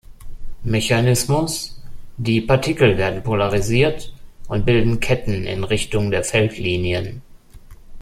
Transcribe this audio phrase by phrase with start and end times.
[0.63, 1.79] Mechanismus:
[2.17, 4.11] die Partikel werden polarisiert
[4.47, 7.21] und bilden Ketten in Richtung der Feldlinien.